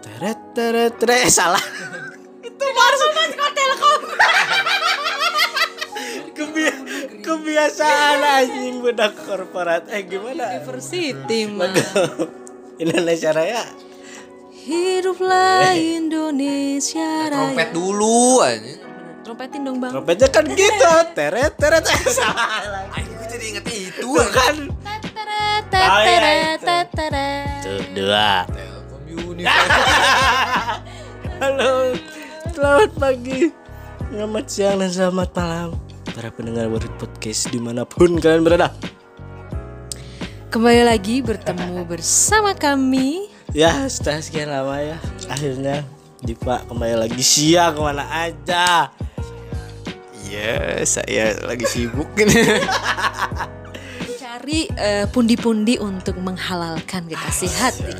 [0.00, 1.60] teret teret teret eh, salah
[2.48, 3.06] itu baru
[3.54, 4.00] telkom
[6.30, 6.72] Kebia
[7.20, 11.68] kebiasaan anjing budak korporat eh gimana University mah.
[12.80, 13.60] Indonesia Raya
[14.60, 17.52] Hiduplah Indonesia Raya.
[17.52, 18.72] Trompet dulu aja.
[19.20, 19.92] Trompetin dong bang.
[19.92, 24.08] trompetnya kan gitu teret teret eh, salah Ayo gue jadi inget itu.
[24.32, 26.64] Kan Teteret, teteret, itu.
[26.66, 27.60] teteret.
[27.60, 28.32] tuh dua.
[31.40, 31.96] Halo,
[32.52, 33.48] selamat pagi,
[34.12, 35.68] selamat siang dan selamat malam
[36.12, 38.68] para pendengar World Podcast di mana pun kalian berada.
[40.52, 43.32] Kembali lagi bertemu bersama kami.
[43.56, 45.00] Ya setelah sekian lama ya,
[45.32, 45.88] akhirnya
[46.20, 48.92] Dipa kembali lagi siang ke mana aja.
[50.28, 52.60] Iya, saya lagi sibuk ini.
[54.20, 57.96] Cari eh, pundi-pundi untuk menghalalkan kekasih hati.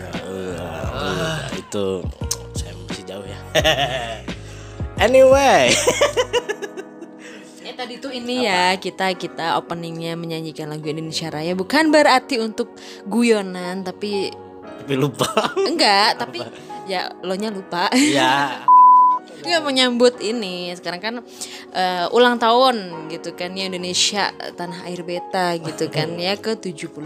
[1.70, 3.38] Uh, itu saya masih jauh ya.
[5.06, 5.70] anyway,
[7.62, 11.54] Eh tadi tuh ini ya kita kita openingnya menyanyikan lagu Indonesia Raya.
[11.54, 12.74] Bukan berarti untuk
[13.06, 14.34] guyonan tapi
[14.82, 15.30] tapi lupa.
[15.70, 16.42] enggak tapi
[16.90, 17.86] ya lo nya lupa.
[17.94, 18.66] ya,
[19.46, 20.74] Nggak menyambut ini.
[20.74, 21.14] Sekarang kan
[21.70, 26.98] eh, ulang tahun gitu kan ya Indonesia tanah air beta gitu kan ya ke 75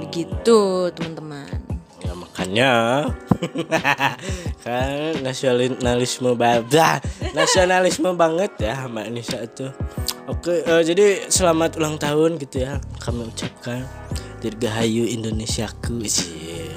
[0.00, 1.69] begitu teman-teman.
[2.48, 2.72] Ya makanya
[4.64, 7.04] kan nasionalisme banget,
[7.36, 9.68] nasionalisme banget ya sama Indonesia itu.
[10.24, 13.84] Oke, eh, jadi selamat ulang tahun gitu ya kami ucapkan
[14.40, 16.72] dirgahayu Indonesiaku sih.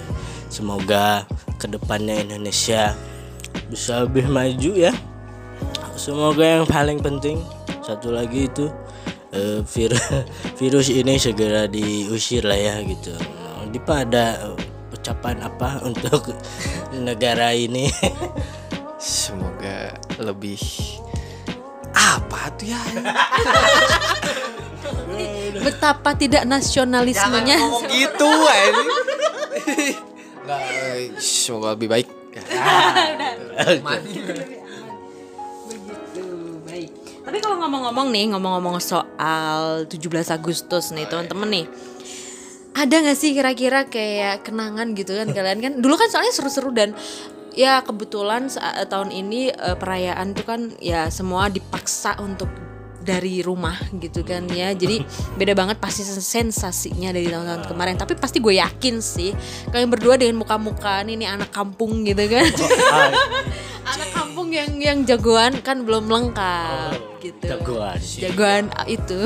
[0.52, 1.24] Semoga
[1.56, 2.92] ke depannya Indonesia
[3.72, 4.94] bisa lebih maju ya.
[5.96, 7.40] Semoga yang paling penting
[7.84, 8.68] satu lagi itu
[9.32, 10.04] eh, virus
[10.60, 13.16] virus ini segera diusir lah ya gitu.
[13.16, 13.64] Nah,
[15.24, 16.36] Ucapan apa untuk
[17.00, 17.88] negara ini?
[19.00, 20.60] Semoga lebih
[21.96, 22.84] apa tuh ya?
[25.64, 27.56] Betapa tidak nasionalismenya.
[27.56, 28.84] ngomong gitu ini.
[30.44, 30.60] Nggak,
[31.24, 32.08] semoga lebih baik.
[35.72, 36.28] Begitu,
[36.68, 36.92] baik.
[37.24, 41.66] Tapi kalau ngomong-ngomong nih, ngomong-ngomong soal 17 Agustus nih teman-teman nih.
[42.74, 45.60] Ada gak sih kira-kira kayak kenangan gitu kan kalian?
[45.62, 46.98] Kan dulu kan soalnya seru-seru dan
[47.54, 52.50] ya kebetulan saat tahun ini eh, perayaan tuh kan ya semua dipaksa untuk
[53.04, 54.72] dari rumah gitu kan ya.
[54.74, 55.04] Jadi
[55.40, 57.96] beda banget pasti sensasinya dari tahun-tahun kemarin.
[58.00, 59.36] Tapi pasti gue yakin sih
[59.70, 62.48] kalian berdua dengan muka-muka ini, anak kampung gitu kan.
[63.84, 67.52] Anak kampung yang yang jagoan kan belum lengkap gitu.
[67.52, 68.00] Jagoan.
[68.00, 69.20] jagoan ah, itu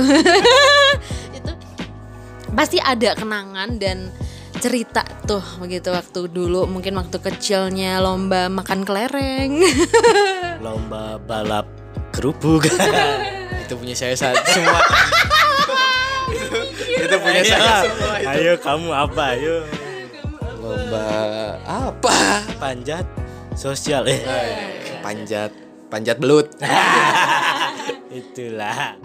[2.58, 4.10] pasti ada kenangan dan
[4.58, 9.62] cerita tuh begitu waktu dulu mungkin waktu kecilnya lomba makan kelereng
[10.66, 11.70] Lomba balap
[12.10, 12.66] kerupuk.
[13.68, 14.80] Itu punya saya saat semua.
[16.34, 16.58] itu,
[17.06, 18.16] itu punya saya ayo, semua.
[18.18, 18.30] itu.
[18.32, 19.24] ayo kamu apa?
[19.38, 19.56] Ayo
[20.58, 21.06] Lomba
[21.62, 22.16] apa?
[22.58, 23.06] panjat
[23.54, 24.24] sosial eh.
[25.06, 25.54] Panjat,
[25.94, 26.50] panjat belut.
[28.20, 28.98] Itulah.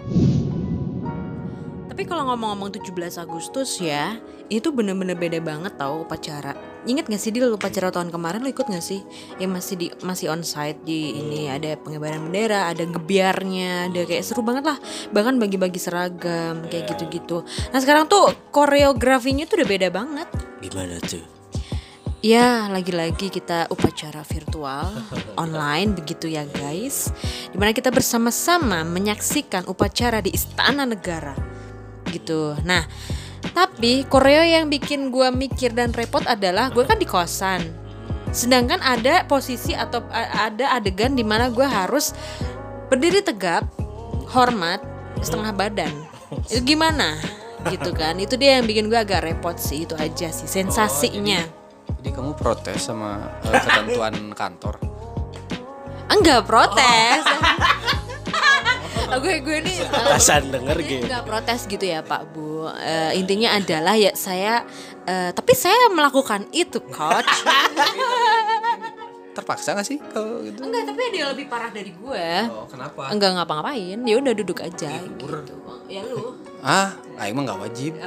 [1.93, 4.17] Tapi kalau ngomong-ngomong 17 Agustus ya
[4.49, 6.57] itu bener-bener beda banget tau upacara
[6.89, 9.05] Ingat gak sih di upacara tahun kemarin lo ikut gak sih
[9.37, 14.25] yang masih di masih on site di ini ada pengibaran bendera ada gebiarnya ada kayak
[14.25, 14.81] seru banget lah
[15.13, 20.27] bahkan bagi-bagi seragam kayak gitu-gitu nah sekarang tuh koreografinya tuh udah beda banget
[20.63, 21.19] Gimana tuh?
[22.23, 24.95] Ya, lagi-lagi kita upacara virtual
[25.43, 27.11] online begitu ya guys.
[27.51, 31.35] Di mana kita bersama-sama menyaksikan upacara di Istana Negara.
[32.13, 32.53] Gitu.
[32.61, 32.85] Nah,
[33.57, 37.65] tapi koreo yang bikin gua mikir dan repot adalah gue kan di kosan.
[38.33, 42.17] Sedangkan ada posisi atau ada adegan di mana gue harus
[42.89, 43.69] berdiri tegap,
[44.33, 44.81] hormat,
[45.21, 45.93] setengah badan.
[46.49, 47.21] Itu gimana?
[47.69, 48.17] Gitu kan.
[48.17, 49.85] Itu dia yang bikin gue agak repot sih.
[49.85, 51.45] Itu aja sih sensasinya.
[52.01, 54.75] Jadi kamu protes sama eh, ketentuan kantor?
[56.09, 57.21] Enggak protes.
[59.19, 61.05] Gue gue ini Atasan denger gitu.
[61.05, 62.69] enggak protes gitu ya Pak Bu.
[62.69, 64.63] Eh, intinya adalah ya saya
[65.03, 67.27] eh, tapi saya melakukan itu coach.
[69.33, 70.61] Terpaksa gak sih kalau gitu?
[70.61, 72.27] enggak, tapi dia lebih parah dari gue.
[72.53, 73.09] Oh, kenapa?
[73.09, 73.97] Enggak ngapa-ngapain.
[74.05, 75.25] Ya udah duduk aja gitu.
[75.89, 76.37] Ya lu.
[76.61, 77.97] Ah, aing mah gak wajib.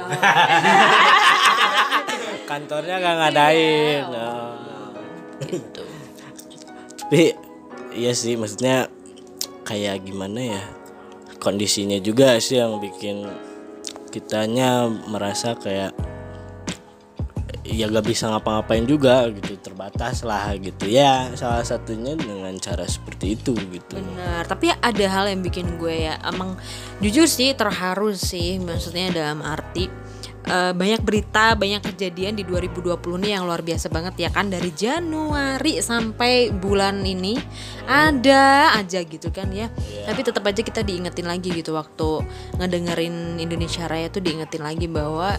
[2.49, 4.07] Kantornya gak ngadain.
[4.07, 4.55] Oh.
[5.43, 5.83] Gitu.
[6.95, 7.35] Tapi
[7.91, 8.87] iya sih maksudnya
[9.67, 10.63] kayak gimana ya?
[11.37, 13.23] Kondisinya juga sih yang bikin
[14.09, 15.93] kitanya merasa kayak
[17.67, 20.87] ya gak bisa ngapa-ngapain juga gitu terbatas lah gitu.
[20.87, 23.99] Ya salah satunya dengan cara seperti itu gitu.
[23.99, 26.55] Bener, tapi ada hal yang bikin gue ya emang
[27.03, 30.06] jujur sih terharu sih maksudnya dalam arti
[30.45, 32.93] eh, banyak berita, banyak kejadian di 2020
[33.23, 37.33] nih yang luar biasa banget ya kan dari Januari sampai bulan ini
[37.89, 39.71] ada aja gitu kan ya.
[40.05, 42.21] Tapi tetap aja kita diingetin lagi gitu waktu
[42.61, 45.33] ngedengerin Indonesia Raya tuh diingetin lagi bahwa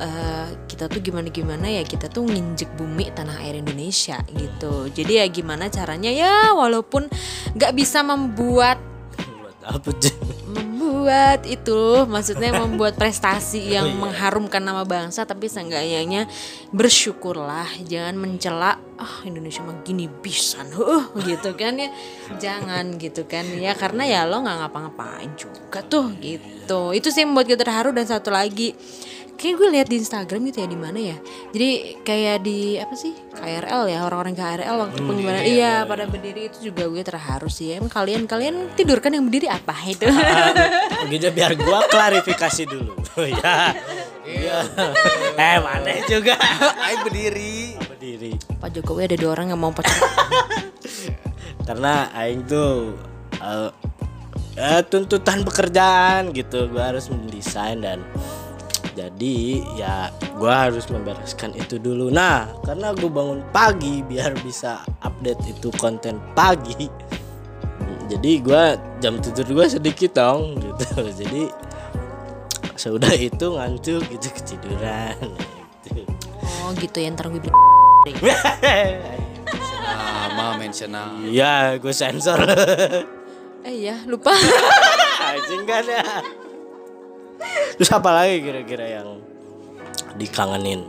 [0.00, 5.24] eh, kita tuh gimana gimana ya kita tuh nginjek bumi tanah air Indonesia gitu jadi
[5.24, 7.08] ya gimana caranya ya walaupun
[7.56, 8.76] nggak bisa membuat
[9.16, 10.64] buat apa?
[11.06, 12.02] Membuat itu.
[12.10, 16.26] Maksudnya membuat prestasi yang mengharumkan nama bangsa tapi seenggaknya
[16.74, 21.94] bersyukurlah jangan mencela ah Indonesia mah gini bisan huh, gitu kan ya.
[22.42, 26.90] Jangan gitu kan ya karena ya lo nggak ngapa-ngapain juga tuh gitu.
[26.90, 28.74] Itu sih membuat kita terharu dan satu lagi
[29.36, 31.16] kayak gue lihat di Instagram gitu ya di mana ya?
[31.52, 31.70] Jadi
[32.02, 33.12] kayak di apa sih?
[33.36, 37.76] KRL ya orang-orang KRL waktu pengumuman iya pada berdiri itu juga gue terharu sih.
[37.76, 40.08] Emang kalian kalian tidur kan yang berdiri apa itu?
[41.06, 42.94] Begitu biar gua klarifikasi dulu.
[43.16, 43.72] Ya
[44.28, 44.58] iya.
[45.38, 46.36] Eh mana juga.
[46.82, 47.78] Aing berdiri.
[47.80, 48.32] berdiri.
[48.60, 50.04] Pak Jokowi ada dua orang yang mau pacaran
[51.68, 52.92] karena aing tuh
[53.40, 53.70] eh,
[54.58, 56.68] ya, tuntutan pekerjaan gitu.
[56.68, 58.02] Gua harus mendesain dan
[58.96, 59.36] jadi
[59.76, 60.08] ya
[60.40, 66.16] gua harus membereskan itu dulu nah karena gue bangun pagi biar bisa update itu konten
[66.32, 66.88] pagi
[68.08, 70.88] jadi gua jam tidur gua sedikit dong gitu
[71.20, 71.52] jadi
[72.76, 75.16] sudah itu ngantuk gitu ketiduran
[75.84, 76.02] gitu.
[76.64, 77.60] oh gitu ya ntar gue bilang
[80.36, 80.92] Nama mention.
[81.26, 82.38] Iya, gue sensor.
[83.66, 84.30] eh ya lupa
[85.32, 86.04] Anjing kan ya.
[87.76, 89.08] Terus apa lagi kira-kira yang
[90.16, 90.80] dikangenin?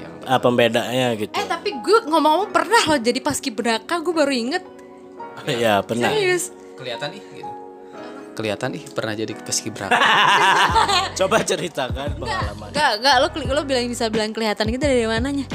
[0.00, 1.32] Yang Ah, pembedanya gitu.
[1.32, 4.64] eh tapi gue ngomong-ngomong pernah loh jadi paskibraka gue baru inget
[5.62, 6.08] ya pernah.
[6.08, 7.52] serius kelihatan ih gitu.
[8.34, 9.94] Kelihatan ih pernah jadi paskibraka.
[11.22, 12.68] Coba ceritakan pengalaman.
[12.74, 15.46] Gak, gak, lo, lo bilang bisa bilang kelihatan gitu dari mananya?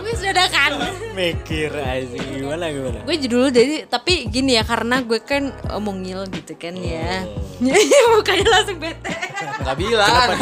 [0.00, 0.70] Gue sudah ada kan?
[1.14, 2.98] Mikir aja gimana gimana.
[3.06, 7.24] Gue dulu jadi, tapi gini ya karena gue kan eh, mungil gitu kan ya.
[8.14, 9.14] Mukanya langsung bete.
[9.62, 10.10] Enggak bilang.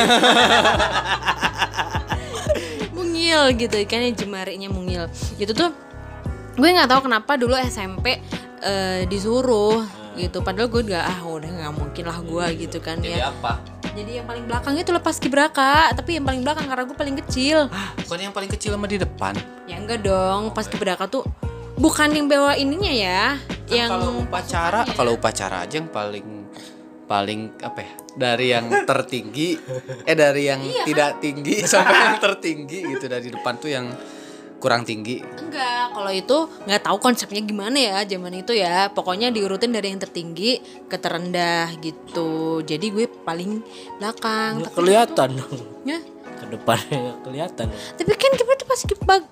[2.96, 5.10] Mungil gitu kan ya jemarinya mungil.
[5.36, 5.70] Gitu tuh
[6.58, 8.18] gue nggak tahu kenapa dulu SMP
[8.66, 13.14] eh, disuruh gitu padahal gue gak ah udah nggak mungkin lah gue gitu kan Jadi
[13.14, 13.62] ya apa?
[13.88, 17.66] jadi yang paling belakang itu lepas kibraka tapi yang paling belakang karena gue paling kecil
[18.04, 19.34] Bukan yang paling kecil sama di depan.
[19.66, 21.22] Ya enggak dong, pas kibraka tuh
[21.76, 23.22] bukan yang bawa ininya ya,
[23.68, 26.26] yang Kan kalau upacara, kalau upacara aja yang paling
[27.04, 27.92] paling apa ya?
[28.18, 29.60] Dari yang tertinggi
[30.02, 33.86] eh dari yang tidak tinggi sampai yang tertinggi gitu dari depan tuh yang
[34.58, 35.22] kurang tinggi.
[35.22, 38.90] enggak, kalau itu nggak tahu konsepnya gimana ya zaman itu ya.
[38.90, 40.58] Pokoknya diurutin dari yang tertinggi
[40.90, 42.60] ke terendah gitu.
[42.66, 43.62] Jadi gue paling
[44.02, 44.66] belakang.
[44.66, 45.58] Nggak kelihatan dong.
[45.86, 45.98] Ya.
[46.38, 47.66] Ke depannya nggak kelihatan.
[47.70, 48.80] Tapi kan kita tuh pas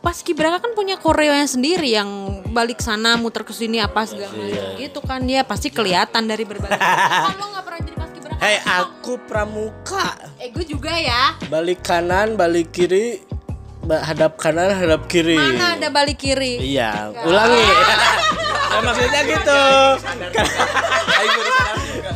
[0.02, 4.78] pas kibraka kan punya koreonya sendiri yang balik sana muter ke sini apa segala macam
[4.78, 6.78] gitu kan dia pasti kelihatan dari berbagai.
[7.30, 8.40] kan lo nggak pernah jadi pas kibraka?
[8.42, 10.06] Hei aku pramuka.
[10.38, 11.38] Eh gue juga ya.
[11.46, 13.22] Balik kanan, balik kiri,
[13.86, 15.38] hadap kanan, hadap kiri.
[15.38, 16.58] Mana ada balik kiri?
[16.60, 17.66] Iya, ulangi.
[18.66, 19.62] Nah, maksudnya gitu.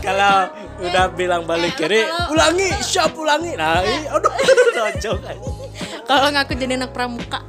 [0.04, 0.35] Kalau
[0.80, 3.56] udah bilang balik kiri, ulangi, siap ulangi.
[3.56, 3.80] Nah,
[4.12, 4.28] aduh,
[4.92, 5.11] aja.
[6.04, 7.40] Kalau ngaku jadi anak pramuka,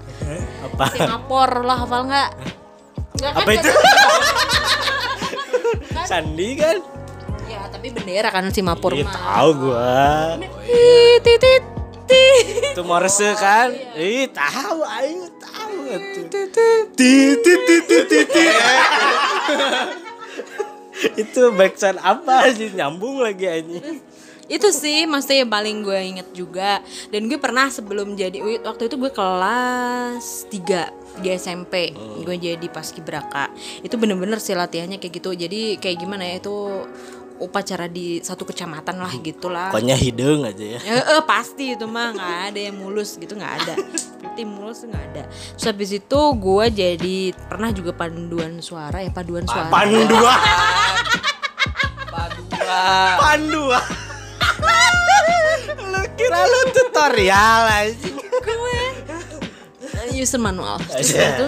[0.63, 0.95] Apa?
[0.95, 2.29] Singapura lah hafal nggak?
[3.19, 3.43] Nggak kan?
[3.43, 3.69] Apa itu?
[6.09, 6.77] Sandi kan?
[7.51, 9.15] Ya tapi bendera kan Singapura Iya, mah.
[9.15, 9.91] tahu gua.
[11.19, 11.63] Tit,
[12.11, 12.75] tit.
[12.75, 13.71] Itu Morse kan?
[13.95, 16.25] Ih, tahu aing tahu tuh.
[16.99, 18.27] Tit tit tit tit tit.
[18.27, 18.53] tit.
[21.17, 24.03] Itu backsound apa sih nyambung lagi anjing.
[24.51, 28.99] Itu sih maksudnya yang paling gue inget juga Dan gue pernah sebelum jadi Waktu itu
[28.99, 31.95] gue kelas 3 di SMP
[32.27, 33.47] Gue jadi paskibraka
[33.79, 36.83] Itu bener-bener sih latihannya kayak gitu Jadi kayak gimana ya itu
[37.41, 40.79] upacara di satu kecamatan lah gitulah Pokoknya hidung aja ya.
[40.85, 43.73] Ya, eh, pasti itu mah nggak ada yang mulus gitu nggak ada.
[44.37, 45.23] Tim mulus nggak ada.
[45.27, 47.17] Terus habis itu gue jadi
[47.49, 49.67] pernah juga panduan suara ya paduan suara.
[49.73, 50.33] Pandua,
[52.13, 52.81] Padua.
[53.17, 53.79] pandua.
[55.81, 58.15] lu kira lu tutorial anjing.
[58.21, 58.80] gue
[60.21, 61.33] menyusun manual terus Iya.
[61.33, 61.45] itu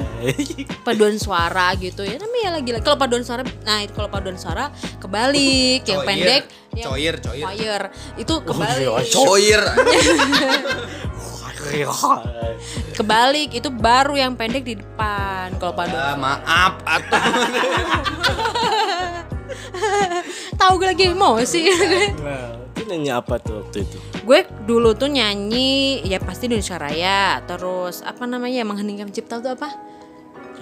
[0.81, 4.33] paduan suara gitu ya tapi ya lagi lagi kalau paduan suara nah itu kalau paduan
[4.33, 6.09] suara kebalik yang Coir.
[6.09, 7.45] pendek yang Coir, coir.
[7.45, 7.81] choir.
[8.17, 9.61] itu Oh, kebalik Coir.
[12.97, 17.21] kebalik itu baru yang pendek di depan kalau paduan Ah, maaf atau
[20.55, 21.61] tahu gue lagi emosi
[22.83, 23.97] Nyanyi apa tuh waktu itu?
[24.23, 29.69] gue dulu tuh nyanyi ya pasti Indonesia Raya terus apa namanya mengheningkan cipta tuh apa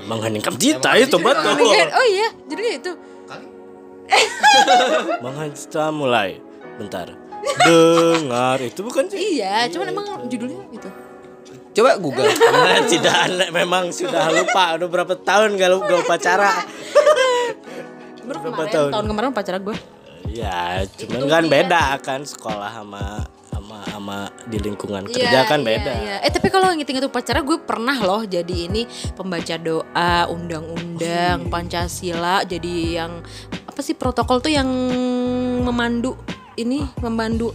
[0.01, 1.53] Mengheningkan cita itu betul.
[1.93, 2.91] Oh iya jadinya itu
[5.23, 6.41] Mengheningkan mulai.
[6.75, 7.13] Bentar.
[7.41, 9.37] Dengar itu bukan sih?
[9.37, 10.89] iya cuman emang judulnya gitu
[11.71, 12.27] Coba Google.
[12.51, 16.51] Nah, tidak aneh, memang sudah lupa udah berapa tahun gak lupa upacara.
[18.21, 18.89] baru Berapa kemarin tahun?
[18.91, 19.77] tahun, kemarin pacar gue
[20.29, 25.91] Ya, cuman kan beda kan sekolah sama sama sama di lingkungan kerja kan beda.
[26.01, 26.15] iya.
[26.23, 32.41] Eh tapi kalau ngitung itu upacara gue pernah loh jadi ini pembaca doa, undang-undang, Pancasila,
[32.47, 33.21] jadi yang
[33.67, 34.67] apa sih protokol tuh yang
[35.61, 36.15] memandu
[36.55, 37.51] ini memandu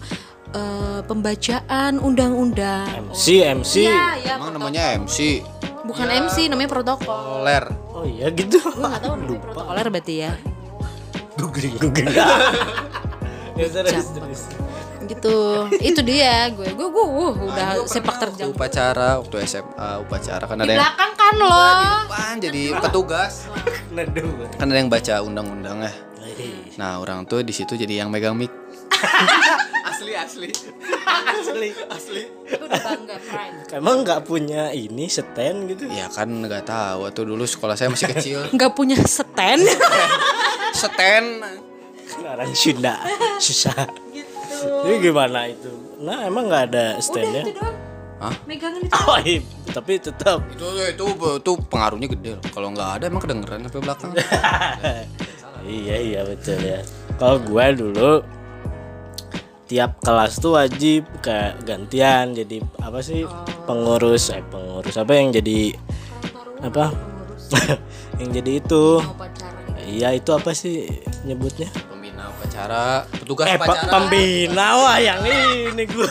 [0.52, 2.86] eh, pembacaan undang-undang.
[3.12, 3.74] MC MC.
[3.88, 4.32] Iya, iya.
[4.36, 4.56] Emang protokol.
[4.56, 5.18] namanya MC.
[5.86, 7.22] Bukan MC, namanya protokol.
[7.42, 7.64] Oler.
[7.94, 8.58] Oh iya gitu.
[8.58, 10.32] Gue gak tahu namanya protokoler berarti ya.
[11.36, 12.16] Googling googling.
[13.60, 14.08] ya terus.
[15.06, 15.36] Gitu.
[15.78, 16.68] Itu dia gue.
[16.74, 18.50] Gue gue uh, udah sepak terjang.
[18.50, 23.32] Upacara waktu SMA upacara kan Di ada yang belakang kan depan jadi petugas.
[23.94, 24.50] Neduh.
[24.56, 25.92] Kan ada yang baca undang-undangnya.
[26.76, 28.52] Nah, orang tuh di situ jadi yang megang mic.
[29.90, 30.50] asli asli.
[31.06, 31.68] Asli.
[31.88, 32.22] Asli.
[32.52, 33.72] Udah bangga pride.
[33.72, 35.88] Emang nggak punya ini stand gitu?
[35.88, 38.38] Ya kan nggak tahu tuh dulu sekolah saya masih kecil.
[38.52, 39.64] Nggak punya stand.
[40.76, 41.28] Stand.
[42.20, 43.00] Orang Sunda
[43.40, 43.88] susah.
[44.84, 45.72] Ini gimana itu?
[46.04, 47.42] Nah emang nggak ada standnya?
[47.42, 47.76] Udah itu doang.
[48.16, 48.34] Hah?
[48.48, 48.96] Itu.
[49.08, 49.40] Oh iya,
[49.72, 50.38] tapi tetap.
[50.52, 52.44] Itu itu itu pengaruhnya gede loh.
[52.52, 54.10] Kalau nggak ada emang kedengeran sampai belakang.
[55.80, 56.80] iya iya betul ya.
[57.16, 58.12] Kalau gue dulu
[59.66, 63.26] tiap kelas tuh wajib kayak gantian jadi apa sih
[63.66, 65.74] pengurus eh pengurus apa yang jadi
[66.62, 66.94] apa
[68.22, 69.02] yang jadi itu
[69.96, 70.92] Iya itu apa sih
[71.24, 71.72] nyebutnya?
[71.88, 73.88] Pembina upacara, petugas eh upacara.
[73.88, 76.04] pembina wah yang ini gue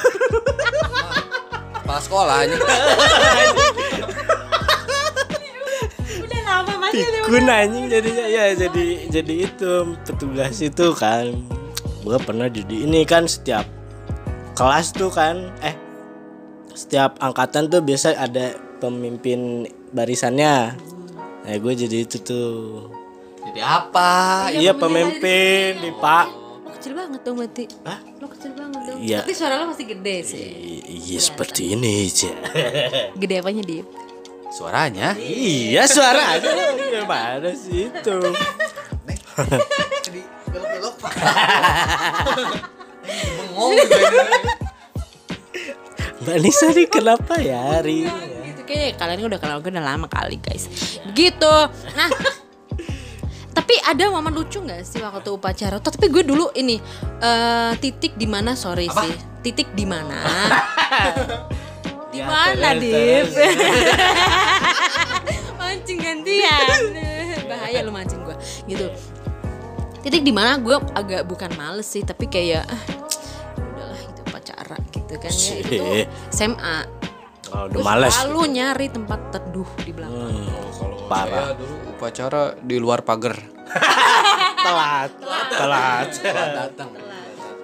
[1.86, 2.58] Kepala sekolah ini.
[6.25, 8.25] Udah lama masih pikun anjing jadinya.
[8.25, 11.46] Ya jadi jadi itu petugas itu kan
[12.01, 13.70] gue pernah jadi ini kan setiap
[14.58, 15.77] kelas tuh kan eh
[16.74, 20.74] setiap angkatan tuh biasa ada pemimpin barisannya.
[21.46, 22.50] Nah gue jadi itu tuh
[23.55, 24.12] Jadi apa?
[24.51, 26.27] iya pemimpin di pak
[26.59, 27.63] Lo kecil banget dong berarti.
[27.81, 28.00] Hah?
[28.19, 29.00] Lo kecil banget dong.
[29.00, 29.24] Iya.
[29.24, 30.43] Tapi suara lo masih gede sih.
[30.43, 32.35] I- iya seperti ini aja
[33.21, 33.88] Gede apanya Dip?
[34.51, 35.15] Suaranya.
[35.17, 38.15] iya suara aja gimana sih itu
[40.03, 41.12] Jadi belok-belok Pak.
[43.35, 43.71] Bengong.
[46.21, 48.39] Mbak Nisa nih kenapa ya hari ini ya?
[48.45, 50.67] Gitu kayaknya kalian udah kenal gue udah lama kali guys.
[51.12, 51.55] Gitu.
[51.93, 52.09] Nah,
[53.55, 55.79] tapi ada momen lucu nggak sih waktu upacara?
[55.79, 56.75] Tuh, tapi gue dulu ini
[57.24, 59.12] eh, titik di mana sorry sih.
[59.39, 60.19] Titik di mana?
[62.13, 63.47] di Ya, mana, terus, Dip?
[65.59, 66.79] mancing gantian.
[67.47, 68.35] Bahaya lu mancing gue.
[68.67, 68.91] Gitu.
[70.03, 72.83] Titik di mana gue agak bukan males sih, tapi kayak ah,
[73.57, 75.53] udahlah itu upacara gitu kan ya.
[75.63, 75.83] Itu.
[76.35, 76.77] SMA.
[77.53, 78.12] Oh, udah males.
[78.12, 80.43] selalu nyari tempat teduh di belakang.
[80.43, 81.53] Hmm, parah.
[81.53, 83.33] Saya dulu upacara di luar pagar.
[84.65, 85.09] Telat.
[85.50, 86.09] Telat.
[86.21, 86.93] datang.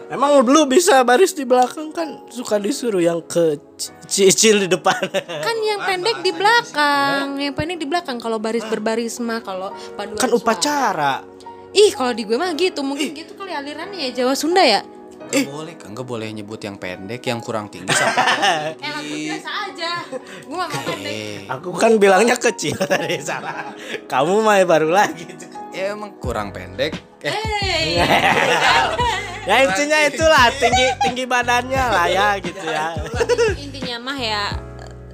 [0.09, 3.61] Emang dulu bisa baris di belakang kan suka disuruh yang ke
[4.09, 4.97] cicil di depan.
[5.47, 10.19] Kan yang pendek di belakang, yang pendek di belakang kalau baris berbaris mah kalau paduan
[10.19, 10.41] kan suara.
[10.43, 11.13] upacara.
[11.71, 14.83] Ih, kalau di gue mah gitu, mungkin gitu kali alirannya ya Jawa Sunda ya.
[15.31, 18.23] Gak boleh, enggak boleh nyebut yang pendek, yang kurang tinggi sampai
[18.77, 19.91] Eh, aku biasa aja.
[20.43, 21.11] Gue mah mau pendek.
[21.11, 23.71] Eh, Aku kan bilangnya kecil tadi salah.
[24.05, 25.23] Kamu mah baru lagi.
[25.71, 26.99] ya emang kurang pendek.
[27.23, 28.03] Eh, Eh,
[29.49, 32.93] ya intinya itulah tinggi tinggi badannya lah ya gitu ya.
[33.55, 34.43] intinya mah ya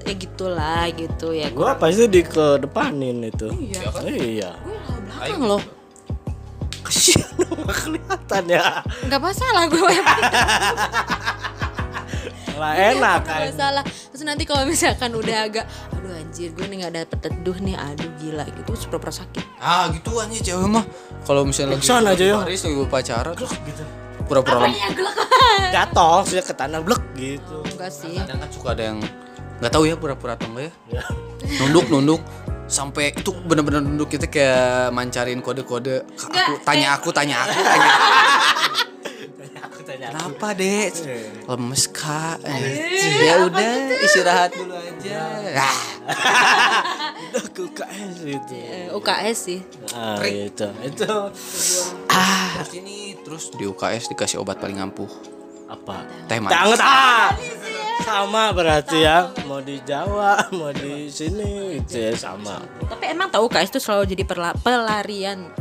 [0.02, 1.48] ya gitulah gitu ya.
[1.52, 3.48] Gua pasti di ke depanin itu.
[3.52, 3.82] Iya.
[4.04, 4.52] Iya.
[4.64, 5.62] Gue belakang loh.
[7.16, 8.84] Dong, nggak kelihatan ya.
[9.08, 9.94] Nggak masalah gue
[12.58, 13.40] Lah enak kan.
[13.48, 17.58] Gak salah Terus nanti kalau misalkan udah agak Aduh anjir gue nih gak dapet teduh
[17.62, 20.86] nih Aduh gila gitu Terus pura-pura sakit ah gitu aja cewek mah.
[21.26, 22.38] Kalau misalnya lagi Sana aja, yo.
[22.42, 23.52] baris lagi upacara terus
[24.26, 24.74] pura-pura lem.
[24.74, 25.18] Apanya gelek
[25.74, 27.58] Jatuh sudah ke tanah blek gitu.
[27.74, 28.98] Enggak sih Kadang kan suka ada yang
[29.58, 31.02] nggak tahu ya pura-pura atau enggak ya.
[31.02, 31.04] Ya.
[31.62, 32.22] nunduk nunduk
[32.68, 36.04] sampai itu bener-bener nunduk kita kayak mancarin kode-kode.
[36.20, 38.12] Aku tanya aku tanya aku tanya aku.
[39.58, 40.92] Aku tanya kenapa dek?
[41.48, 42.44] Lemes kak.
[43.24, 43.72] Ya udah
[44.04, 45.20] istirahat dulu aja.
[45.58, 48.54] Ah, udah ke UKS gitu.
[48.56, 49.60] Eh, UKS sih.
[49.96, 50.68] Ah, itu.
[50.84, 51.14] Itu.
[52.12, 52.62] Ah.
[52.62, 55.10] Terus ini terus di UKS dikasih obat paling ampuh.
[55.68, 56.08] Apa?
[56.32, 56.56] teh manis.
[56.56, 57.32] Tangan ah.
[58.00, 62.62] Sama berarti ya, mau di Jawa, mau di sini gitu ya sama.
[62.88, 65.52] tapi emang tahu UKS itu selalu jadi perla- pelarian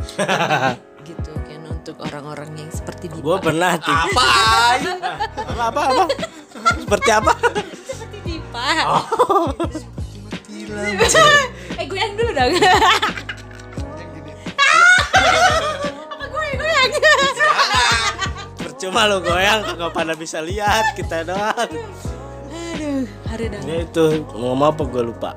[1.07, 3.91] gitu kan untuk orang-orang yang seperti Dipa Gue pernah tuh.
[3.91, 4.27] apa
[5.35, 6.03] Apa apa apa?
[6.77, 7.33] Seperti apa?
[7.83, 8.67] seperti Dipa
[11.77, 12.51] eh goyang dulu dong
[16.07, 16.45] apa gue
[18.57, 21.71] Percuma lo goyang kagak pada bisa lihat kita doang.
[23.33, 25.31] Aduh Ya itu ngomong apa gue lupa.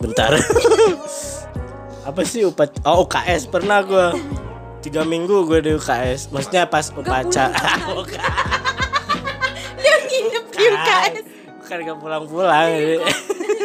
[0.00, 0.36] Bentar.
[2.06, 4.14] apa sih upac oh UKS pernah gue
[4.78, 7.58] tiga minggu gue di UKS maksudnya pas upacara
[9.82, 12.68] dia nginep di UKS bukan gak pulang-pulang.
[12.70, 12.94] Jadi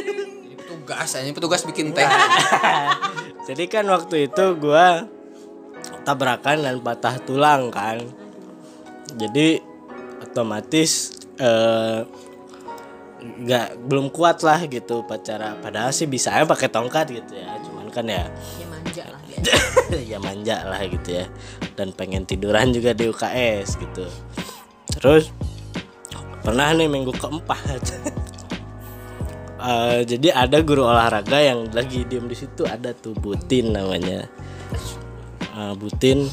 [0.49, 2.09] Ini petugas aja petugas bikin teh.
[3.45, 4.87] Jadi kan waktu itu gue
[6.01, 8.01] tabrakan dan patah tulang kan.
[9.13, 9.61] Jadi
[10.25, 12.09] otomatis eh,
[13.21, 17.53] nggak belum kuat lah gitu upacara padahal sih bisa aja pakai tongkat gitu ya.
[17.61, 18.25] Cuman kan ya
[18.57, 19.39] ya manja lah dia
[20.11, 21.25] ya manja lah gitu ya.
[21.77, 24.05] Dan pengen tiduran juga di UKS gitu.
[24.97, 25.29] Terus
[26.41, 27.83] pernah nih minggu keempat.
[29.61, 32.65] Eh, jadi ada guru olahraga yang lagi diem di situ.
[32.65, 34.25] Ada tuh Butin namanya.
[35.53, 36.25] Eh, Butin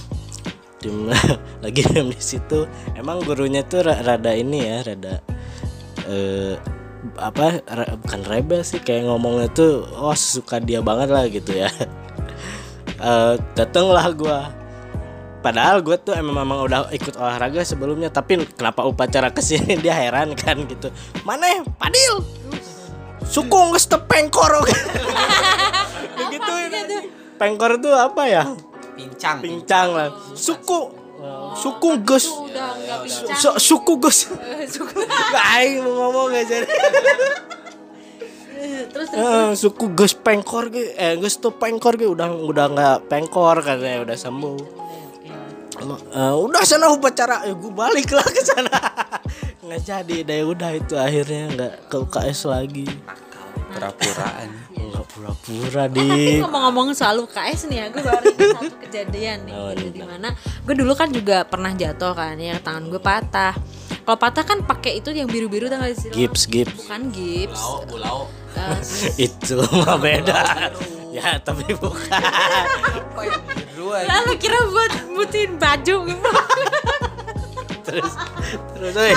[0.81, 1.13] diem
[1.65, 2.65] lagi diem di situ.
[2.97, 5.21] Emang gurunya tuh ra- rada ini ya rada
[6.09, 6.57] eh
[7.15, 11.69] apa ra- bukan rebel sih kayak ngomongnya tuh oh suka dia banget lah gitu ya.
[12.99, 14.51] Eh datenglah gua.
[15.39, 19.95] Padahal gue tuh emang memang udah ikut olahraga sebelumnya tapi kenapa upacara ke sini dia
[19.95, 20.91] heran kan gitu.
[21.23, 22.27] Mana Padil
[23.23, 24.51] sukung teu pengkor.
[26.19, 26.53] Begitu
[27.39, 28.43] pengkor itu apa ya?
[28.99, 29.39] Pincang.
[29.39, 30.09] Pincang lah.
[30.35, 30.91] Suku
[31.55, 31.89] suku
[33.35, 34.31] Su- suku geus
[35.35, 36.69] Gak aing mau ngomong gak jadi
[38.89, 43.63] terus Eh, suku geus pengkor ge eh geus tuh pengkor ge udah udah nggak pengkor
[43.63, 44.59] katanya udah sembuh.
[46.11, 48.75] Eh, udah sana upacara ya gue balik lah ke sana.
[49.69, 52.87] Nggak jadi deh udah itu akhirnya nggak ke UKS lagi
[53.69, 54.49] pura-puraan.
[54.73, 59.55] Nggak pura-pura Tapi di ngomong-ngomong soal UKS nih ya, gue baru ingat satu kejadian nih.
[59.55, 63.55] Oh, gitu, di mana gue dulu kan juga pernah jatuh kan, ya tangan gue patah.
[64.09, 66.09] Kalau patah kan pakai itu yang biru-biru tau gak sih?
[66.09, 66.89] gips gips.
[66.89, 67.61] Bukan gips.
[67.93, 68.25] bulau.
[68.57, 68.81] Eh,
[69.29, 70.73] itu mah beda.
[71.13, 72.09] Ya tapi bukan.
[72.09, 74.09] Apa yang biru aja.
[74.09, 75.97] Lalu kira buat butuhin baju.
[77.89, 78.13] Terus
[78.77, 78.93] terus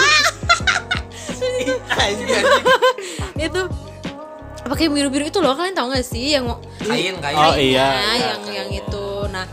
[3.41, 3.61] itu
[4.71, 6.47] pakai biru-biru itu loh kalian tau gak sih yang
[6.79, 9.05] kain kain oh iya Nah, yang yang itu.
[9.27, 9.43] Nah,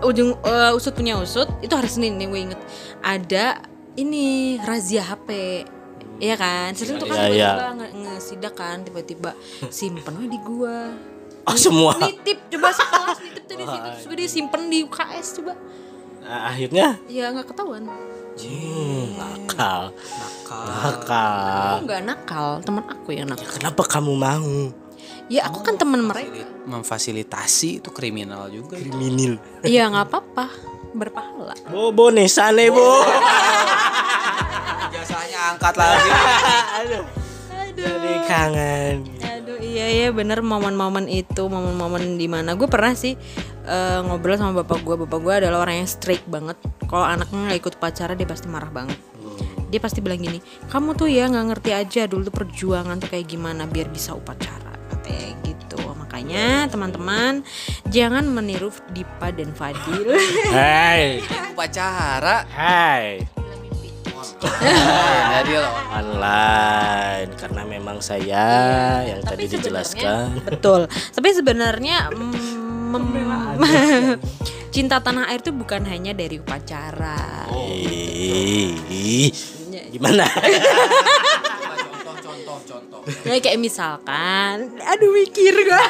[0.00, 2.60] ujung eh, usut punya usut itu hari Senin nih gue inget.
[3.00, 5.28] Ada ini razia HP.
[6.16, 6.70] Iya kan?
[6.72, 7.50] Sering tuh kan Iya, iya.
[7.50, 9.30] tiba-tiba nge- ngesidak kan tiba-tiba
[9.68, 10.94] simpen di gua.
[11.50, 15.58] oh semua Nitip coba sekelas nitip tuh di situ terus gue disimpen di UKS coba.
[16.22, 17.90] Nah, akhirnya Ya nggak ketahuan.
[18.40, 19.92] Hmm, nakal.
[19.92, 20.64] Nakal.
[20.64, 21.36] Nakal.
[21.76, 23.48] Aku nggak nakal, teman aku yang nakal.
[23.48, 24.54] kenapa kamu mau?
[25.30, 26.44] Ya aku kan teman mereka.
[26.68, 28.76] memfasilitasi itu kriminal juga.
[28.76, 29.40] Kriminal.
[29.64, 30.46] Iya nggak apa-apa,
[30.92, 31.56] berpahala.
[31.72, 33.02] bobo nih sana bo.
[34.92, 36.10] Jasanya angkat lagi.
[36.82, 37.04] Aduh.
[37.72, 39.11] Jadi kangen
[39.42, 43.18] Aduh iya ya bener momen-momen itu momen-momen di mana gue pernah sih
[43.66, 46.54] eh, ngobrol sama bapak gue bapak gue adalah orang yang strict banget.
[46.86, 48.94] Kalau anaknya nggak ikut upacara dia pasti marah banget.
[49.66, 50.38] Dia pasti bilang gini
[50.70, 54.78] kamu tuh ya nggak ngerti aja dulu tuh perjuangan tuh kayak gimana biar bisa upacara
[54.94, 55.74] katanya gitu.
[55.90, 57.42] Makanya teman-teman
[57.90, 60.06] jangan meniru Dipa dan Fadil.
[60.54, 61.18] Hai
[61.50, 62.46] upacara?
[62.46, 63.31] Hai
[64.22, 64.54] Nah,
[65.36, 65.54] jadi
[65.90, 68.46] online karena memang saya
[69.04, 70.26] yang tadi Tapi sebenarnya- dijelaskan.
[70.46, 70.80] betul.
[70.88, 72.34] Tapi sebenarnya mm,
[72.88, 73.60] mem-
[74.74, 77.50] cinta tanah air tuh bukan hanya dari upacara.
[77.52, 79.28] Ih,
[79.90, 80.24] gimana?
[81.92, 85.82] Contoh contoh contoh ya kayak misalkan aduh mikir gue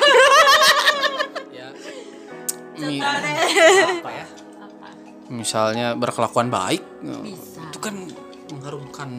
[1.52, 1.68] ya.
[2.82, 4.24] Apa ya?
[5.28, 6.82] Misalnya berkelakuan baik.
[7.22, 7.60] Bisa.
[7.62, 7.94] itu kan
[8.62, 9.11] mengharumkan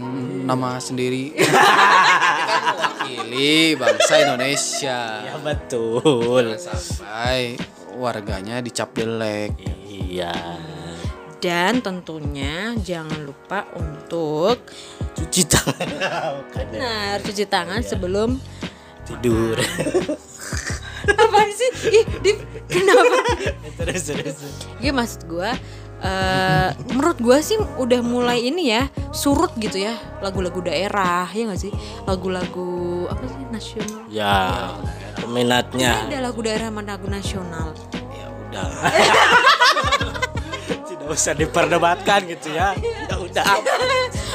[0.47, 1.51] nama sendiri kan
[3.03, 4.99] mewakili bangsa Indonesia.
[5.19, 6.55] Ya betul.
[6.55, 7.59] Sampai
[7.99, 9.51] warganya dicap jelek.
[9.83, 10.31] Iya.
[11.43, 14.63] Dan tentunya jangan lupa untuk
[15.11, 15.91] Cuci tangan.
[16.55, 18.39] Benar cuci tangan sebelum
[19.03, 19.59] Tidur.
[21.19, 21.71] apa sih?
[21.91, 22.07] Ih,
[22.71, 23.19] kenapa?
[23.75, 24.39] terus terus.
[24.79, 25.51] Iya maksud gue
[26.03, 31.61] eh menurut gue sih udah mulai ini ya surut gitu ya lagu-lagu daerah ya nggak
[31.61, 31.71] sih
[32.03, 32.67] lagu-lagu
[33.07, 34.35] apa sih nasional Ya,
[35.15, 36.05] peminatnya.
[36.05, 37.71] ada lagu daerah mana lagu nasional
[38.11, 38.67] Ya udah.
[40.83, 42.75] Tidak usah diperdebatkan gitu ya.
[42.77, 43.43] Ya udah.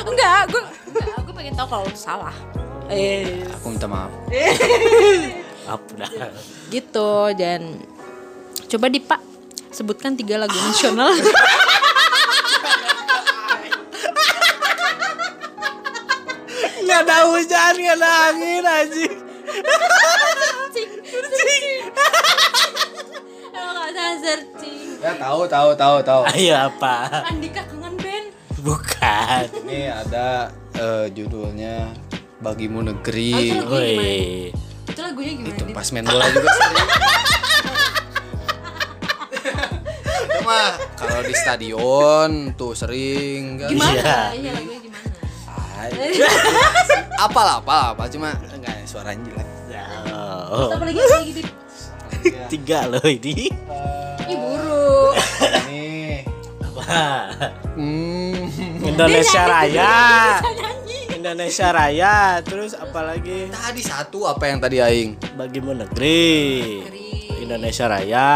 [0.02, 2.34] enggak gue enggak gue pengen tahu kalau salah
[2.88, 4.08] eh Aku minta maaf.
[5.68, 6.10] Apa dah.
[6.68, 7.76] gitu dan
[8.66, 9.20] coba di pak
[9.78, 11.14] sebutkan tiga lagu nasional
[16.88, 18.80] Nggak ada hujan, nggak ada angin nggak
[23.92, 26.22] salah searching Ya tahu tahu tahu tahu.
[26.34, 27.22] Ayo apa?
[27.30, 28.26] Andika kangen band
[28.58, 29.42] Bukan.
[29.62, 31.94] Ini ada eh, judulnya
[32.42, 33.54] Bagimu Negeri.
[33.62, 33.78] Oh,
[34.88, 35.74] itu lagunya gimana Itu Dit?
[35.76, 36.76] pas main bola juga sering.
[40.48, 43.68] mah kalau di stadion tuh sering kan.
[43.68, 44.16] gimana Iya.
[44.32, 45.06] iya lagunya gimana
[47.24, 49.48] Apal apal apa cuma enggak suaranya jelek.
[49.68, 49.84] Ya.
[50.48, 51.48] apa lagi lagi Dit?
[52.48, 53.50] Tiga loh ini.
[54.24, 55.14] Ih buruk
[55.66, 56.22] Nih.
[56.62, 56.82] Apa?
[57.74, 58.48] Hmm.
[58.80, 59.94] Indonesia Raya.
[61.10, 62.16] Indonesia Raya.
[62.40, 63.50] Terus apa lagi?
[63.50, 65.18] Tadi satu apa yang tadi aing?
[65.34, 66.82] Bagimu negeri.
[67.38, 68.30] Indonesia Raya.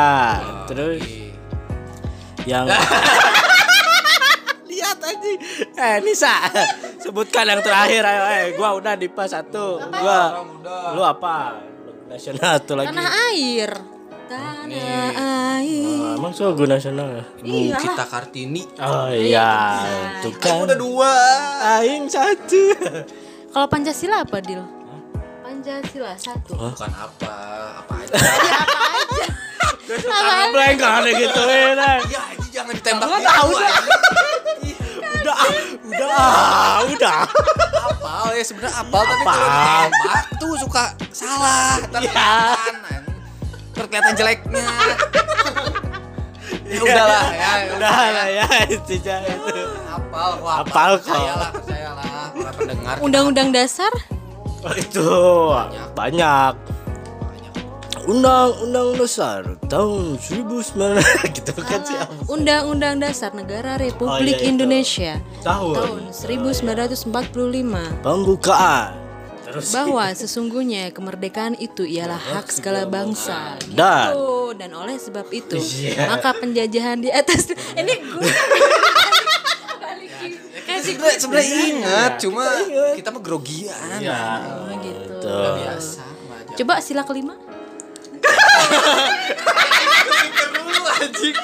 [0.67, 1.03] Terus
[2.47, 2.67] yang
[4.71, 5.31] lihat aja
[5.79, 6.35] eh Nisa
[7.03, 8.03] sebutkan yang terakhir.
[8.03, 10.47] Ayo eh gua udah di pas satu gua.
[10.95, 11.59] Lu apa?
[12.09, 12.93] Nasional tuh lagi.
[12.93, 13.71] Tanah air.
[14.29, 15.11] Tanah
[15.59, 16.17] air.
[16.17, 17.25] Oh, emang lagu nasional ya?
[17.77, 18.63] Kita Kartini.
[18.81, 19.83] oh iya
[20.25, 20.65] tuh kan.
[20.65, 21.15] Udah dua.
[21.81, 22.73] aing satu.
[23.53, 24.65] Kalau pancasila apa dil?
[25.45, 26.57] Pancasila satu.
[26.57, 27.35] Bukan apa,
[27.85, 28.17] apa aja.
[29.93, 31.99] Karena blank kan ada gituin eh.
[32.09, 32.23] ya,
[32.73, 33.51] jangan ditembak Gua gitu, tahu,
[35.23, 35.53] udah ah,
[35.85, 37.21] udah ah, udah
[37.93, 41.79] Apal ya sebenarnya apal tapi kalau ditembak tuh suka salah.
[41.87, 42.11] Ntar Iya.
[42.11, 43.19] kelihatan, anjing.
[43.73, 44.67] Ntar kelihatan jeleknya.
[46.63, 49.11] ya udahlah ya, ya udah lah ya itu itu
[49.87, 50.91] Apal kok apal.
[50.97, 51.05] Kok.
[51.05, 52.95] Percayalah, percayalah para pendengar.
[52.99, 53.93] undang-undang dasar
[54.63, 55.07] Oh, itu
[55.93, 56.55] banyak.
[58.03, 60.75] Undang-undang dasar tahun 1900
[61.39, 62.11] gitu kan sih apa?
[62.27, 64.49] undang-undang dasar negara Republik Oh, iya, itu.
[64.49, 65.75] Indonesia Tahun.
[65.75, 68.91] tahun 1945 Pembukaan.
[69.43, 74.11] Terus bahwa sesungguhnya kemerdekaan itu ialah hak segala bangsa Dan.
[74.11, 74.27] Gitu.
[74.53, 76.11] dan oleh sebab itu Iya.
[76.11, 78.35] maka penjajahan di atas ini gue gue
[80.83, 82.43] Sebenarnya sebenarnya ingat, cuma
[82.93, 83.79] kita mah grogian.
[83.97, 84.23] Iya.
[84.67, 85.31] Oh, gitu.
[85.31, 86.03] Biasa.
[86.53, 87.39] coba sila kelima
[91.03, 91.37] anjing.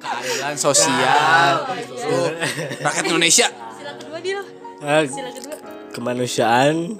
[0.00, 1.52] Keadilan sosial.
[2.84, 3.48] Rakyat Indonesia.
[3.50, 4.40] sila kedua dia
[4.84, 5.56] Eh, sila kedua
[5.94, 6.98] kemanusiaan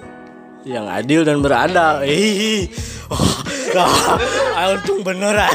[0.63, 2.07] yang adil dan beradab.
[2.07, 2.71] Ih.
[3.11, 3.21] Oh,
[4.57, 5.53] ah, untung bener ah.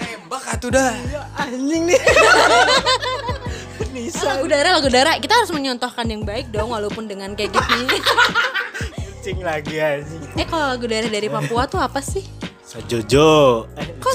[0.00, 0.90] Tembak atuh dah.
[1.38, 2.00] Anjing nih.
[3.96, 7.96] Nisa lagu daerah lagu daerah kita harus menyontohkan yang baik dong walaupun dengan kayak gini
[9.26, 10.22] kucing lagi anjing.
[10.38, 12.22] eh kalau lagu daerah dari Papua tuh apa sih
[12.62, 13.66] Sajojo.
[13.74, 14.14] Eh, kok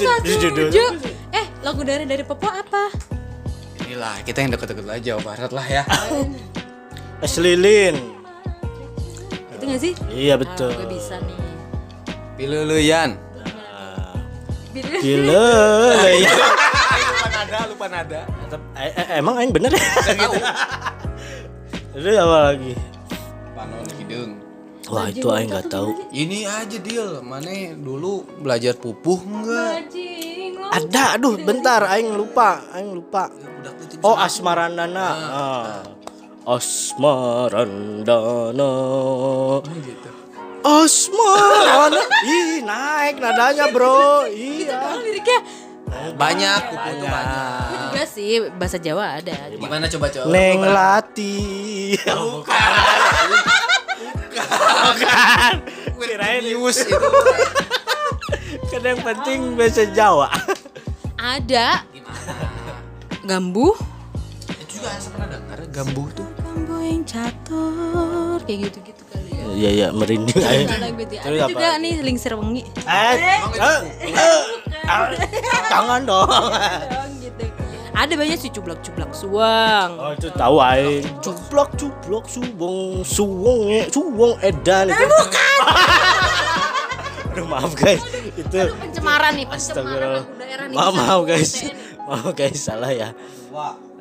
[0.72, 0.96] ju-
[1.36, 2.88] eh lagu daerah dari Papua apa
[3.84, 5.84] Inilah kita yang deket-deket aja Jawa Barat lah ya.
[7.28, 8.00] Es lilin.
[9.52, 10.72] itu gak sih Iya betul.
[10.80, 11.36] gue bisa nih
[12.40, 13.20] Pilih lu Yan.
[14.72, 15.52] Gila.
[16.08, 16.32] ya.
[17.04, 18.20] lupa nada, lupa nada.
[18.80, 19.84] Eh, eh, emang aing bener ya?
[20.16, 20.34] Tahu.
[22.00, 22.72] Itu apa lagi?
[24.92, 26.12] Wah, itu aing nggak tahu.
[26.12, 29.88] Ini aja deal, mana dulu belajar pupuh enggak?
[30.68, 33.32] Ada, aduh, bentar aing lupa, aing lupa.
[33.72, 35.08] Putin Oh, Asmarandana.
[35.32, 35.80] Ah.
[36.44, 38.04] Asmarandana.
[39.64, 40.08] gitu.
[40.60, 42.02] Asmarandana.
[42.36, 44.28] Ih, naik nadanya, Bro.
[44.28, 45.00] Iya.
[45.00, 45.40] liriknya
[46.20, 47.64] Banyak pupuh tuh banyak.
[47.68, 50.28] Gue juga sih bahasa Jawa ada Gimana coba coba?
[50.28, 51.40] Neng Lati.
[52.12, 52.52] Bukan.
[54.52, 55.54] Bukan.
[56.02, 56.92] Kirain News itu.
[58.70, 60.28] kan yang penting bahasa Jawa.
[61.14, 62.34] ada Gimana?
[63.22, 63.72] gambu
[64.50, 66.26] Itu juga saya pernah dengar gambuh tuh.
[66.36, 69.44] gambu yang catur kayak gitu-gitu kali ya.
[69.48, 70.66] Iya ya merinding aja.
[70.68, 71.22] Ada gitu ya.
[71.22, 71.52] Terus Ada apa?
[71.54, 72.62] juga nih lingsir wengi.
[72.82, 73.14] Eh,
[73.56, 74.40] eh, eh,
[75.70, 76.28] jangan dong.
[77.92, 79.90] Ada banyak sih cublak-cublak suang.
[80.00, 81.04] Oh itu tahu aing.
[81.20, 85.04] Cuplok cuplok suwong suwong ya suwong edan itu.
[85.04, 85.58] bukan.
[87.32, 88.00] Aduh maaf guys
[88.32, 88.56] itu.
[88.76, 90.76] Pencemaran nih, pencemaran daerah nih.
[90.76, 91.68] Maaf maaf guys.
[92.08, 93.12] Maaf guys salah ya.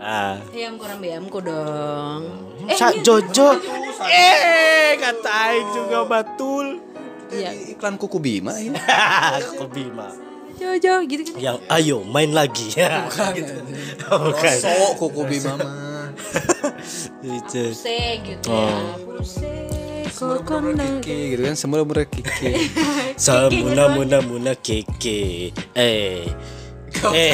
[0.02, 0.40] Ah.
[0.50, 2.22] Ayam kurang beamku dong.
[2.66, 3.60] Eh, Sa Jojo.
[4.08, 6.80] Eh kata aing juga betul.
[7.30, 7.52] iya.
[7.76, 8.80] Iklan kuku Bima ini.
[9.44, 10.31] Aku Bima.
[10.62, 11.40] Jojo gitu kan.
[11.42, 12.70] Yang ayo main lagi.
[12.78, 13.30] Bukan.
[13.34, 13.54] gitu.
[14.06, 14.56] Bukan.
[14.62, 14.70] So
[15.02, 15.58] kuku Bima
[17.22, 17.74] gitu
[18.46, 18.70] Oh.
[18.70, 18.78] ya.
[20.14, 21.02] Kokona.
[21.02, 22.70] Kiki gitu kan semua umur Kiki.
[23.18, 25.50] Samuna muna muna keke.
[25.74, 26.30] Eh.
[27.10, 27.34] Eh.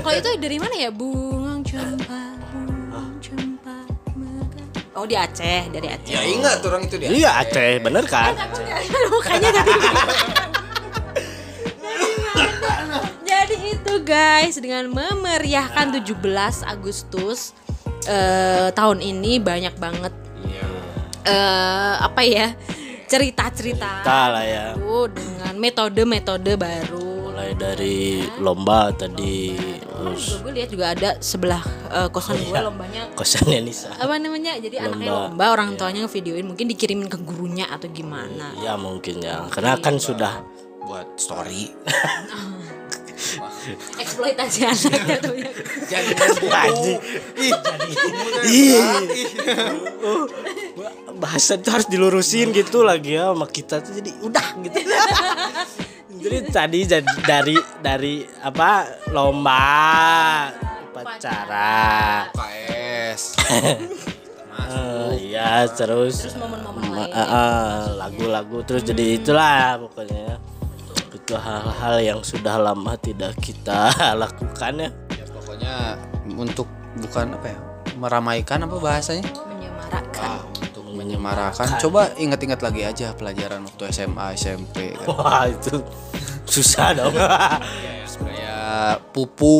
[0.00, 0.88] Kalau itu dari mana ya?
[0.88, 2.24] Bunga cempa,
[4.16, 4.66] mekar.
[4.96, 6.12] Oh di Aceh, dari Aceh.
[6.16, 7.08] Ya ingat orang itu dia.
[7.12, 8.32] Iya Aceh, bener kan?
[9.12, 9.72] Mukanya dari
[13.92, 14.56] itu guys.
[14.56, 16.16] Dengan memeriahkan 17
[16.64, 17.52] Agustus
[18.08, 20.14] eh, tahun ini banyak banget
[21.22, 22.56] eh apa ya
[23.04, 24.00] cerita-cerita.
[24.00, 24.66] Tak lah ya.
[25.12, 27.36] dengan metode-metode baru.
[27.36, 29.56] Mulai dari lomba tadi
[29.92, 31.60] terus Gue lihat juga ada sebelah
[31.92, 33.12] eh, kosan gue lombanya.
[33.12, 33.92] kosannya Nisa.
[33.92, 34.56] apa namanya?
[34.56, 35.52] Jadi anaknya lomba.
[35.52, 38.56] orang tuanya ngevideoin mungkin dikirimin ke gurunya atau gimana.
[38.64, 40.40] Ya mungkin ya, karena kan sudah
[40.88, 41.68] buat story.
[43.96, 44.58] eksploitasi
[45.20, 45.50] tuh ya.
[45.86, 46.12] Jadi
[46.48, 46.98] Anjing.
[48.44, 48.82] Ih.
[50.02, 50.26] Oh,
[51.14, 54.76] bahasa itu harus dilurusin gitu lagi ya sama kita tuh jadi udah gitu.
[56.18, 58.70] jadi tadi jadi dari dari apa
[59.08, 59.64] lomba
[60.88, 62.26] upacara.
[62.32, 63.22] KS.
[64.62, 67.10] Eh, iya terus momen-momen ma- lain.
[67.10, 70.38] eh, eh, lagu-lagu terus jadi itulah pokoknya
[71.32, 73.88] itu hal-hal yang sudah lama tidak kita
[74.20, 75.74] lakukan ya Ya pokoknya
[76.28, 76.68] untuk
[77.00, 77.58] bukan apa ya?
[77.96, 79.24] Meramaikan apa bahasanya?
[79.48, 81.66] menyemarakan Ah, untuk menyemarakan.
[81.80, 85.08] Coba ingat-ingat lagi aja pelajaran waktu SMA, SMP kan.
[85.08, 85.80] wah itu
[86.44, 87.16] susah dong
[88.22, 89.56] Kayak pupu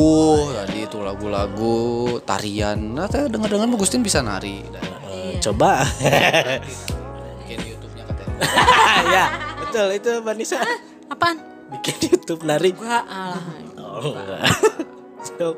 [0.53, 1.73] tadi itu lagu-lagu
[2.21, 2.77] tarian.
[2.77, 4.61] Nah, dengar-dengar Gustin bisa nari.
[4.69, 5.81] Dan Eh, coba
[7.41, 8.37] bikin YouTube-nya katanya.
[9.17, 9.25] ya
[9.57, 10.61] betul itu Vanessa
[11.09, 12.71] apaan bikin YouTube nari.
[12.75, 13.45] Gua alah
[13.77, 14.41] oh enggak.
[15.23, 15.55] So,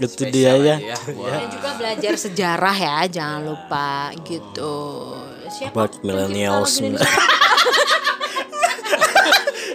[0.00, 0.80] itu dia ya.
[0.80, 4.76] Ya, buat dan juga belajar sejarah ya jangan lupa gitu.
[5.52, 6.80] Siapa buat millennials.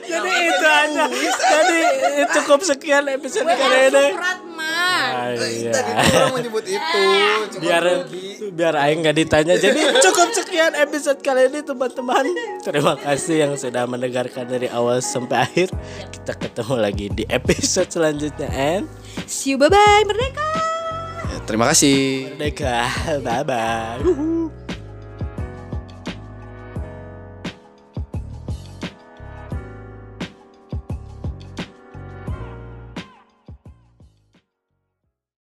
[0.07, 1.05] Jadi itu aja.
[1.37, 1.79] Jadi
[2.33, 4.05] cukup sekian episode kali ini
[4.87, 5.71] Ah, iya.
[5.73, 7.01] orang menyebut itu.
[7.63, 7.83] biar
[8.53, 9.55] biar aing nggak ditanya.
[9.59, 12.25] Jadi cukup sekian episode kali ini teman-teman.
[12.63, 15.69] Terima kasih yang sudah mendengarkan dari awal sampai akhir.
[16.11, 18.85] Kita ketemu lagi di episode selanjutnya and
[19.27, 19.57] see you.
[19.59, 20.51] Bye bye merdeka.
[21.47, 22.35] Terima kasih.
[22.35, 22.87] merdeka.
[23.23, 24.66] Bye bye